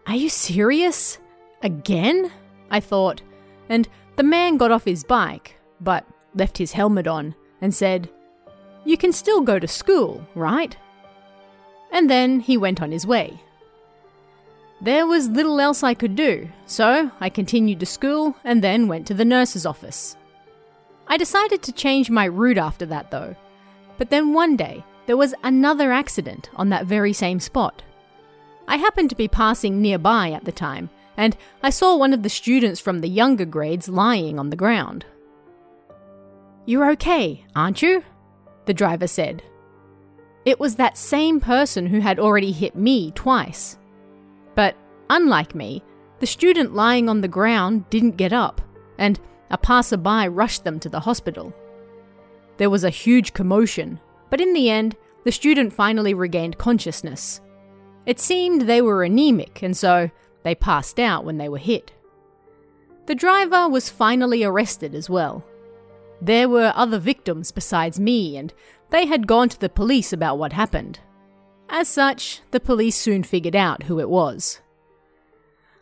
[0.07, 1.19] Are you serious?
[1.61, 2.31] Again?
[2.71, 3.21] I thought,
[3.69, 8.09] and the man got off his bike, but left his helmet on and said,
[8.83, 10.75] You can still go to school, right?
[11.91, 13.39] And then he went on his way.
[14.83, 19.07] There was little else I could do, so I continued to school and then went
[19.07, 20.17] to the nurse's office.
[21.07, 23.33] I decided to change my route after that though,
[23.97, 27.81] but then one day there was another accident on that very same spot.
[28.67, 32.29] I happened to be passing nearby at the time, and I saw one of the
[32.29, 35.05] students from the younger grades lying on the ground.
[36.65, 38.03] You're okay, aren't you?
[38.65, 39.43] The driver said.
[40.43, 43.77] It was that same person who had already hit me twice.
[44.55, 44.75] But
[45.09, 45.83] unlike me,
[46.19, 48.61] the student lying on the ground didn't get up,
[48.97, 51.53] and a passerby rushed them to the hospital.
[52.57, 57.41] There was a huge commotion, but in the end, the student finally regained consciousness.
[58.05, 60.09] It seemed they were anemic, and so
[60.43, 61.93] they passed out when they were hit.
[63.05, 65.43] The driver was finally arrested as well.
[66.21, 68.53] There were other victims besides me, and
[68.91, 70.99] they had gone to the police about what happened.
[71.75, 74.61] As such, the police soon figured out who it was.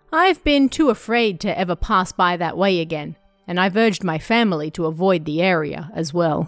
[0.10, 4.17] I've been too afraid to ever pass by that way again, and I've urged my
[4.17, 6.47] family to avoid the area as well.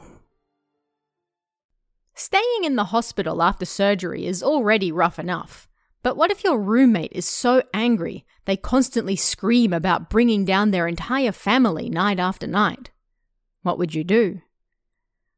[2.15, 5.67] Staying in the hospital after surgery is already rough enough.
[6.03, 10.87] But what if your roommate is so angry they constantly scream about bringing down their
[10.87, 12.91] entire family night after night?
[13.61, 14.39] What would you do?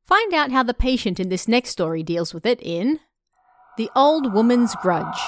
[0.05, 2.99] Find out how the patient in this next story deals with it in
[3.77, 5.19] The Old Woman's Grudge.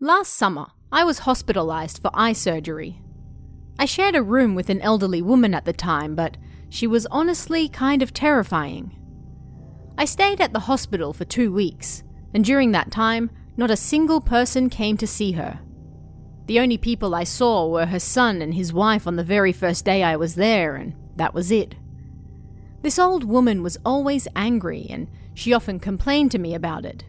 [0.00, 3.00] Last summer, I was hospitalized for eye surgery.
[3.78, 6.36] I shared a room with an elderly woman at the time, but
[6.68, 8.96] she was honestly kind of terrifying.
[9.96, 12.02] I stayed at the hospital for two weeks,
[12.34, 15.60] and during that time, not a single person came to see her.
[16.50, 19.84] The only people I saw were her son and his wife on the very first
[19.84, 21.76] day I was there, and that was it.
[22.82, 27.04] This old woman was always angry, and she often complained to me about it.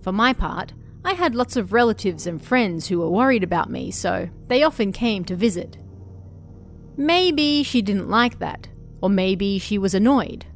[0.00, 0.72] For my part,
[1.04, 4.92] I had lots of relatives and friends who were worried about me, so they often
[4.92, 5.76] came to visit.
[6.96, 8.68] Maybe she didn't like that,
[9.02, 10.46] or maybe she was annoyed.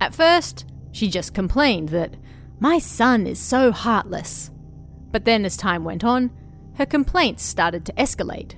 [0.00, 2.16] At first, she just complained that,
[2.60, 4.50] My son is so heartless.
[5.12, 6.30] But then, as time went on,
[6.76, 8.54] her complaints started to escalate.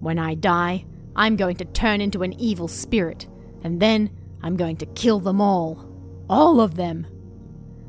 [0.00, 0.84] When I die,
[1.16, 3.26] I'm going to turn into an evil spirit,
[3.62, 4.10] and then
[4.42, 5.88] I'm going to kill them all.
[6.28, 7.06] All of them.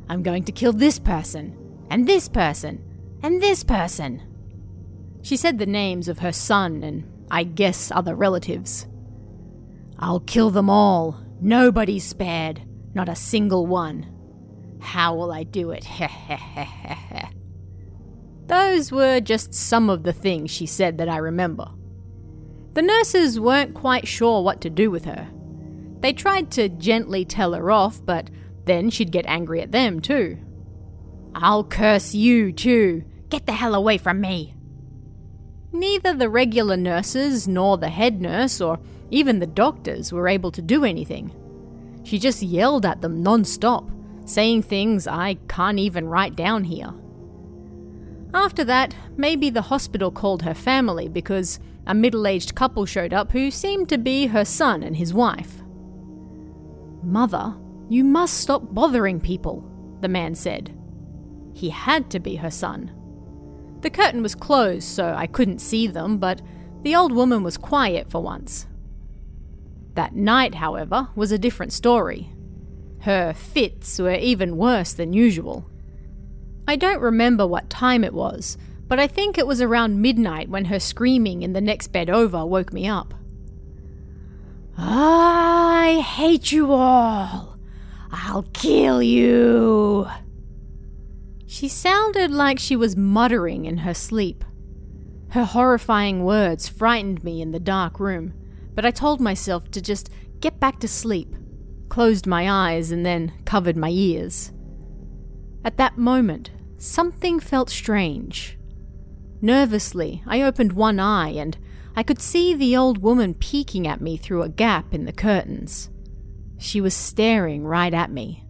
[0.07, 1.57] I'm going to kill this person,
[1.89, 2.83] and this person,
[3.23, 4.21] and this person.
[5.21, 8.87] She said the names of her son and, I guess, other relatives.
[9.99, 11.19] I'll kill them all.
[11.41, 12.61] Nobody's spared.
[12.93, 14.11] Not a single one.
[14.79, 15.85] How will I do it?
[18.47, 21.67] Those were just some of the things she said that I remember.
[22.73, 25.29] The nurses weren't quite sure what to do with her.
[26.01, 28.29] They tried to gently tell her off, but
[28.65, 30.37] then she'd get angry at them too.
[31.33, 33.03] I'll curse you too.
[33.29, 34.53] Get the hell away from me.
[35.71, 38.79] Neither the regular nurses, nor the head nurse, or
[39.09, 41.33] even the doctors were able to do anything.
[42.03, 43.89] She just yelled at them non stop,
[44.25, 46.93] saying things I can't even write down here.
[48.35, 53.31] After that, maybe the hospital called her family because a middle aged couple showed up
[53.31, 55.61] who seemed to be her son and his wife.
[57.01, 57.55] Mother,
[57.87, 59.63] you must stop bothering people,
[60.01, 60.77] the man said.
[61.53, 62.91] He had to be her son.
[63.79, 66.41] The curtain was closed, so I couldn't see them, but
[66.81, 68.67] the old woman was quiet for once.
[69.93, 72.33] That night, however, was a different story.
[73.01, 75.69] Her fits were even worse than usual.
[76.67, 78.57] I don't remember what time it was,
[78.87, 82.45] but I think it was around midnight when her screaming in the next bed over
[82.45, 83.13] woke me up.
[84.77, 87.57] I hate you all.
[88.11, 90.07] I'll kill you.
[91.45, 94.43] She sounded like she was muttering in her sleep.
[95.29, 98.33] Her horrifying words frightened me in the dark room
[98.75, 100.09] but I told myself to just
[100.41, 101.33] get back to sleep,
[101.89, 104.51] closed my eyes, and then covered my ears.
[105.63, 108.57] At that moment, something felt strange.
[109.41, 111.57] Nervously, I opened one eye and
[111.95, 115.89] I could see the old woman peeking at me through a gap in the curtains.
[116.57, 118.45] She was staring right at me.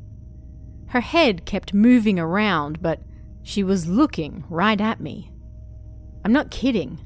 [0.88, 3.01] Her head kept moving around, but
[3.47, 5.32] She was looking right at me.
[6.26, 6.97] I'm not kidding.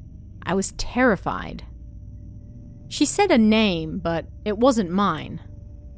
[0.42, 1.64] I was terrified.
[2.88, 5.42] She said a name, but it wasn't mine.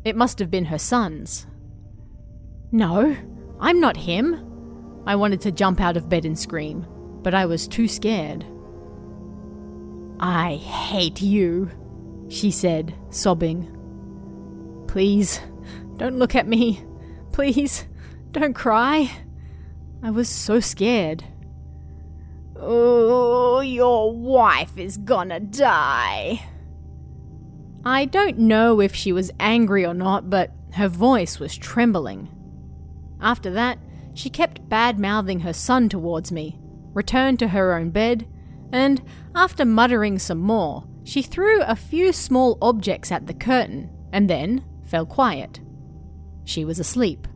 [0.05, 1.47] It must have been her son's.
[2.73, 3.17] No,
[3.61, 4.52] I'm not him.
[5.07, 6.87] I wanted to jump out of bed and scream,
[7.23, 8.45] but I was too scared.
[10.21, 11.71] I hate you,
[12.29, 13.69] she said, sobbing.
[14.87, 15.41] Please,
[15.97, 16.85] don't look at me.
[17.33, 17.87] Please,
[18.31, 19.11] don't cry.
[20.03, 21.25] I was so scared.
[22.57, 26.45] Oh, your wife is gonna die.
[27.85, 32.29] I don't know if she was angry or not, but her voice was trembling.
[33.21, 33.79] After that,
[34.15, 36.59] she kept bad mouthing her son towards me,
[36.93, 38.27] returned to her own bed,
[38.73, 39.03] and,
[39.35, 44.65] after muttering some more, she threw a few small objects at the curtain and then
[44.85, 45.61] fell quiet.
[46.45, 47.27] She was asleep.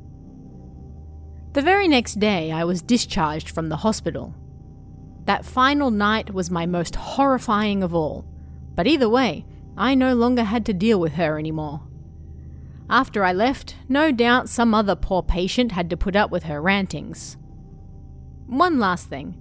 [1.52, 4.34] The very next day, I was discharged from the hospital.
[5.24, 8.26] That final night was my most horrifying of all,
[8.74, 9.46] but either way,
[9.76, 11.85] I no longer had to deal with her anymore.
[12.88, 16.62] After I left, no doubt some other poor patient had to put up with her
[16.62, 17.36] rantings.
[18.46, 19.36] One last thing.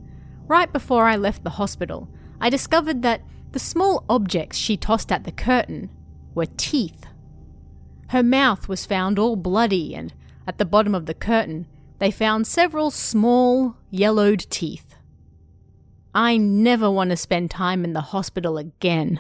[0.48, 2.10] Right before I left the hospital,
[2.42, 3.22] I discovered that
[3.52, 5.90] the small objects she tossed at the curtain
[6.34, 7.06] were teeth.
[8.10, 10.14] Her mouth was found all bloody, and
[10.48, 11.68] at the bottom of the curtain,
[12.00, 14.96] they found several small, yellowed teeth.
[16.14, 19.20] I never want to spend time in the hospital again.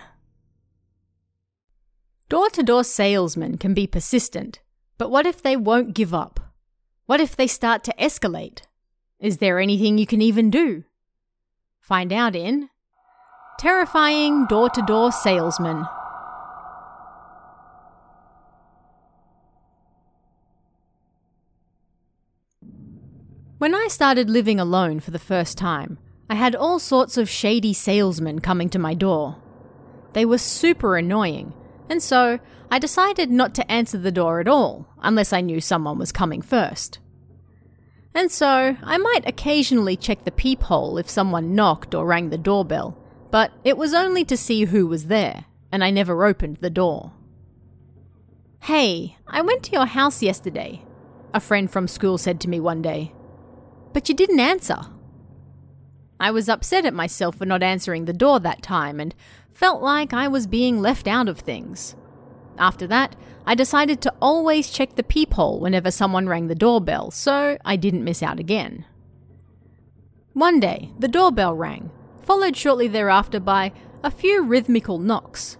[2.27, 4.59] Door to door salesmen can be persistent,
[4.97, 6.39] but what if they won't give up?
[7.05, 8.61] What if they start to escalate?
[9.19, 10.85] Is there anything you can even do?
[11.79, 12.69] Find out in
[13.59, 15.85] Terrifying Door to Door Salesman.
[23.59, 27.73] When I started living alone for the first time, I had all sorts of shady
[27.73, 29.37] salesmen coming to my door.
[30.13, 31.53] They were super annoying
[31.89, 32.39] and so
[32.71, 36.41] I decided not to answer the door at all unless I knew someone was coming
[36.41, 36.99] first.
[38.13, 42.97] And so I might occasionally check the peephole if someone knocked or rang the doorbell,
[43.29, 47.11] but it was only to see who was there, and I never opened the door.
[48.61, 50.85] Hey, I went to your house yesterday,
[51.33, 53.13] a friend from school said to me one day.
[53.91, 54.79] But you didn't answer.
[56.19, 59.13] I was upset at myself for not answering the door that time and
[59.55, 61.95] felt like I was being left out of things.
[62.59, 63.15] After that,
[63.47, 68.03] I decided to always check the peephole whenever someone rang the doorbell, so I didn't
[68.03, 68.85] miss out again.
[70.33, 71.89] One day, the doorbell rang,
[72.21, 73.71] followed shortly thereafter by
[74.03, 75.57] a few rhythmical knocks.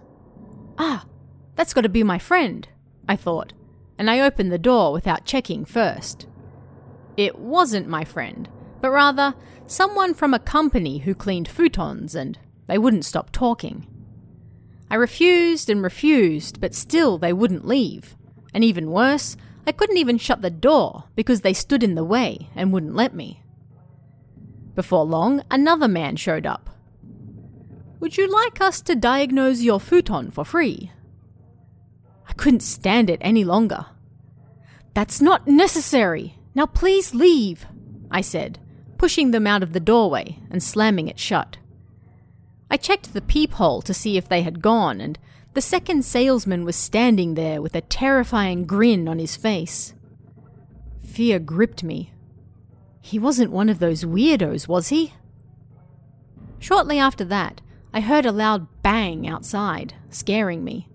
[0.78, 1.06] Ah,
[1.54, 2.68] that's got to be my friend,
[3.08, 3.54] I thought,
[3.98, 6.26] and I opened the door without checking first.
[7.16, 8.46] It wasn't my friend,
[8.82, 9.34] but rather
[9.66, 13.86] someone from a company who cleaned futons and they wouldn't stop talking.
[14.90, 18.16] I refused and refused, but still they wouldn't leave.
[18.54, 19.36] And even worse,
[19.66, 23.14] I couldn't even shut the door because they stood in the way and wouldn't let
[23.14, 23.42] me.
[24.74, 26.70] Before long, another man showed up.
[27.98, 30.92] Would you like us to diagnose your futon for free?
[32.28, 33.86] I couldn't stand it any longer.
[34.94, 36.38] That's not necessary.
[36.54, 37.66] Now please leave,
[38.10, 38.58] I said,
[38.98, 41.56] pushing them out of the doorway and slamming it shut.
[42.70, 45.18] I checked the peephole to see if they had gone, and
[45.54, 49.94] the second salesman was standing there with a terrifying grin on his face.
[51.04, 52.12] Fear gripped me.
[53.00, 55.14] He wasn't one of those weirdos, was he?
[56.58, 57.60] Shortly after that,
[57.94, 60.88] I heard a loud bang outside, scaring me.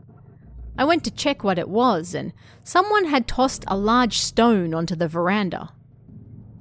[0.78, 4.96] I went to check what it was, and someone had tossed a large stone onto
[4.96, 5.70] the veranda.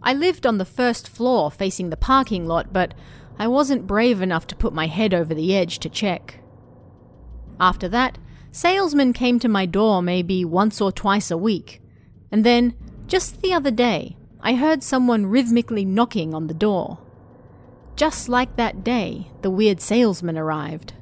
[0.02, 2.94] I lived on the first floor facing the parking lot, but
[3.41, 6.41] I wasn't brave enough to put my head over the edge to check.
[7.59, 8.18] After that,
[8.53, 11.80] salesmen came to my door maybe once or twice a week,
[12.30, 12.74] and then,
[13.07, 16.99] just the other day, I heard someone rhythmically knocking on the door.
[17.97, 20.93] Just like that day, the weird salesman arrived.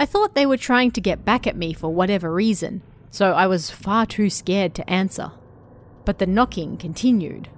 [0.00, 2.82] I thought they were trying to get back at me for whatever reason,
[3.12, 5.30] so I was far too scared to answer.
[6.04, 7.48] But the knocking continued.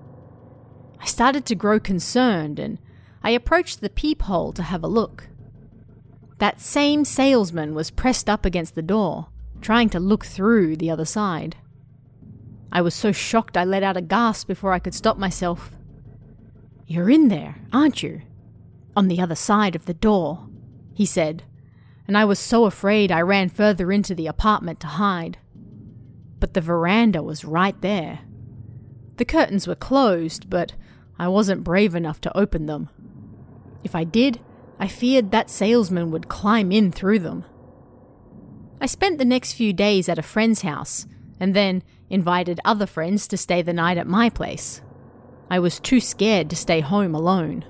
[1.01, 2.78] I started to grow concerned and
[3.22, 5.28] I approached the peephole to have a look.
[6.38, 9.28] That same salesman was pressed up against the door,
[9.60, 11.56] trying to look through the other side.
[12.70, 15.72] I was so shocked I let out a gasp before I could stop myself.
[16.86, 18.22] You're in there, aren't you?
[18.96, 20.46] On the other side of the door,
[20.94, 21.42] he said,
[22.06, 25.38] and I was so afraid I ran further into the apartment to hide.
[26.40, 28.20] But the veranda was right there.
[29.16, 30.74] The curtains were closed, but
[31.18, 32.88] I wasn't brave enough to open them.
[33.85, 34.41] If I did,
[34.79, 37.45] I feared that salesman would climb in through them.
[38.81, 41.07] I spent the next few days at a friend's house,
[41.41, 44.81] and then invited other friends to stay the night at my place.
[45.51, 47.64] I was too scared to stay home alone.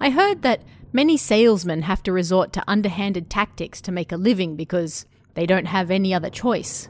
[0.00, 0.62] I heard that
[0.92, 5.66] many salesmen have to resort to underhanded tactics to make a living because they don't
[5.66, 6.88] have any other choice.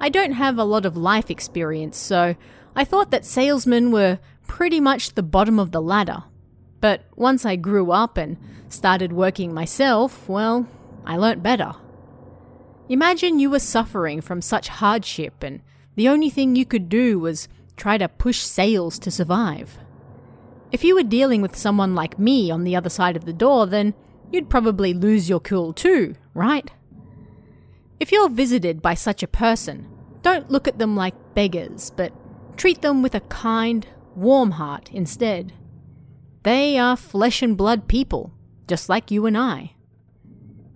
[0.00, 2.34] I don't have a lot of life experience, so
[2.76, 6.24] I thought that salesmen were pretty much the bottom of the ladder.
[6.84, 8.36] But once I grew up and
[8.68, 10.68] started working myself, well,
[11.06, 11.72] I learnt better.
[12.90, 15.62] Imagine you were suffering from such hardship and
[15.96, 19.78] the only thing you could do was try to push sales to survive.
[20.72, 23.64] If you were dealing with someone like me on the other side of the door,
[23.64, 23.94] then
[24.30, 26.70] you'd probably lose your cool too, right?
[27.98, 29.88] If you're visited by such a person,
[30.20, 32.12] don't look at them like beggars, but
[32.58, 35.54] treat them with a kind, warm heart instead.
[36.44, 38.32] They are flesh and blood people,
[38.68, 39.72] just like you and I.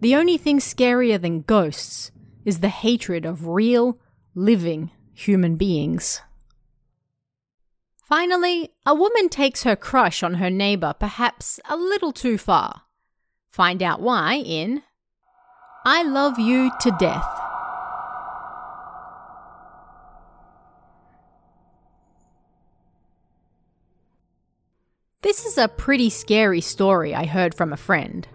[0.01, 2.11] The only thing scarier than ghosts
[2.45, 3.99] is the hatred of real,
[4.35, 6.23] living human beings.
[8.03, 12.83] Finally, a woman takes her crush on her neighbour perhaps a little too far.
[13.51, 14.83] Find out why in
[15.85, 17.48] I Love You to Death.
[25.21, 28.29] This is a pretty scary story I heard from a friend.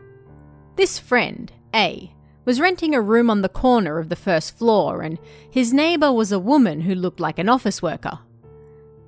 [0.75, 2.13] This friend, A,
[2.43, 5.17] was renting a room on the corner of the first floor, and
[5.49, 8.19] his neighbour was a woman who looked like an office worker.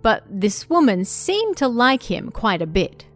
[0.02, 3.08] But this woman seemed to like him quite a bit.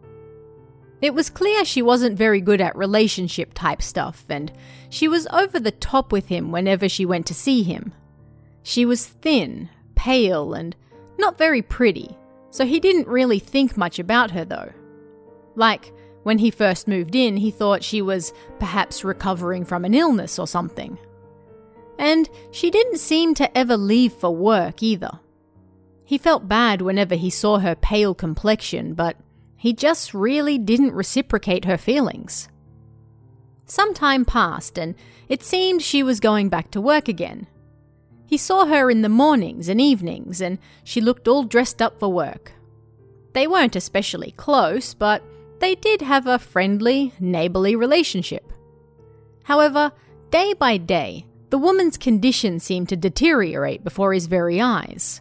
[1.00, 4.52] It was clear she wasn't very good at relationship type stuff, and
[4.90, 7.94] she was over the top with him whenever she went to see him.
[8.62, 10.76] She was thin, pale, and
[11.18, 12.14] not very pretty,
[12.50, 14.72] so he didn't really think much about her though.
[15.54, 15.92] Like,
[16.22, 20.46] when he first moved in, he thought she was perhaps recovering from an illness or
[20.46, 20.98] something.
[21.98, 25.20] And she didn't seem to ever leave for work either.
[26.04, 29.16] He felt bad whenever he saw her pale complexion, but
[29.56, 32.48] he just really didn't reciprocate her feelings.
[33.66, 34.94] Some time passed, and
[35.28, 37.46] it seemed she was going back to work again.
[38.30, 42.12] He saw her in the mornings and evenings, and she looked all dressed up for
[42.12, 42.52] work.
[43.32, 45.24] They weren't especially close, but
[45.58, 48.52] they did have a friendly, neighbourly relationship.
[49.42, 49.90] However,
[50.30, 55.20] day by day, the woman's condition seemed to deteriorate before his very eyes.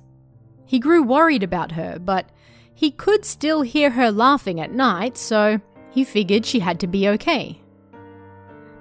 [0.67, 2.29] He grew worried about her, but
[2.75, 7.07] he could still hear her laughing at night, so he figured she had to be
[7.07, 7.59] okay.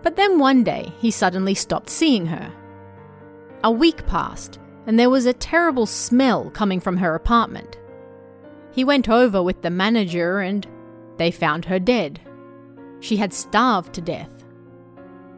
[0.03, 2.53] But then one day, he suddenly stopped seeing her.
[3.65, 7.79] A week passed, and there was a terrible smell coming from her apartment.
[8.71, 10.67] He went over with the manager and
[11.17, 12.21] they found her dead.
[13.01, 14.45] She had starved to death.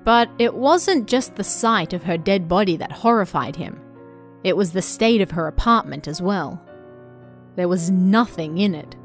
[0.04, 3.80] But it wasn't just the sight of her dead body that horrified him,
[4.42, 6.62] it was the state of her apartment as well.
[7.56, 8.96] There was nothing in it.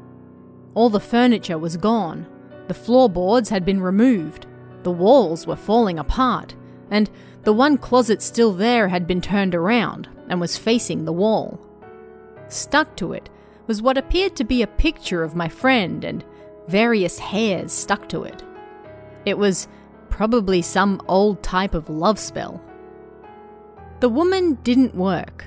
[0.74, 2.26] All the furniture was gone,
[2.68, 4.46] the floorboards had been removed,
[4.82, 6.54] the walls were falling apart,
[6.90, 7.10] and
[7.46, 11.60] the one closet still there had been turned around and was facing the wall.
[12.48, 13.30] Stuck to it
[13.68, 16.24] was what appeared to be a picture of my friend and
[16.66, 18.42] various hairs stuck to it.
[19.24, 19.68] It was
[20.10, 22.60] probably some old type of love spell.
[24.00, 25.46] The woman didn't work.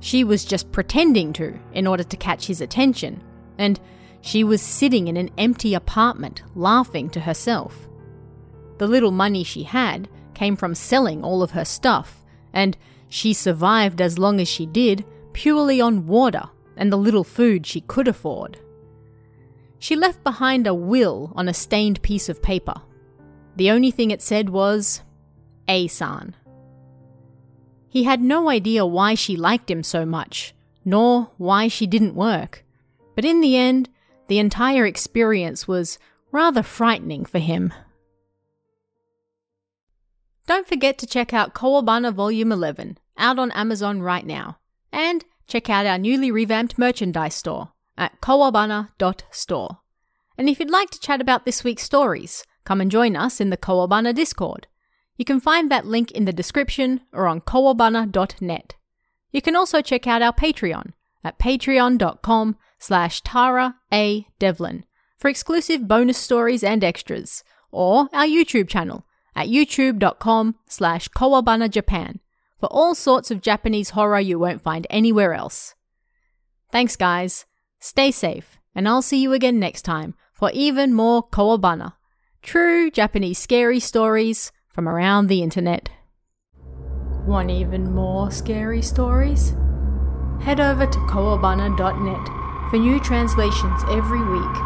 [0.00, 3.22] She was just pretending to in order to catch his attention,
[3.58, 3.78] and
[4.22, 7.88] she was sitting in an empty apartment laughing to herself.
[8.78, 10.08] The little money she had
[10.38, 12.76] came from selling all of her stuff, and
[13.08, 17.80] she survived as long as she did purely on water and the little food she
[17.80, 18.56] could afford.
[19.80, 22.74] She left behind a will on a stained piece of paper.
[23.56, 25.02] The only thing it said was,
[25.66, 26.36] A-san.
[27.88, 32.64] He had no idea why she liked him so much, nor why she didn't work.
[33.16, 33.88] But in the end,
[34.28, 35.98] the entire experience was
[36.30, 37.72] rather frightening for him.
[40.48, 44.56] Don't forget to check out Kowabana Volume 11, out on Amazon right now.
[44.90, 49.78] And check out our newly revamped merchandise store at kowabana.store.
[50.38, 53.50] And if you'd like to chat about this week's stories, come and join us in
[53.50, 54.66] the Kowabana Discord.
[55.18, 58.74] You can find that link in the description or on kowabana.net.
[59.30, 64.26] You can also check out our Patreon at patreon.com slash Tara A.
[64.38, 64.86] Devlin
[65.18, 69.04] for exclusive bonus stories and extras, or our YouTube channel
[69.38, 72.18] at youtube.com slash Kowabana Japan
[72.58, 75.76] for all sorts of Japanese horror you won't find anywhere else.
[76.72, 77.46] Thanks, guys.
[77.78, 81.92] Stay safe, and I'll see you again next time for even more Kowabana,
[82.42, 85.88] true Japanese scary stories from around the internet.
[87.24, 89.54] Want even more scary stories?
[90.42, 94.56] Head over to kowabana.net for new translations every week.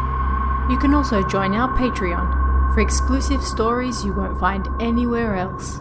[0.71, 2.42] You can also join our Patreon
[2.73, 5.79] for exclusive stories you won't find anywhere else.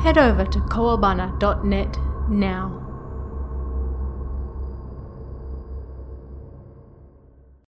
[0.00, 1.98] Head over to kowabana.net
[2.28, 2.87] now.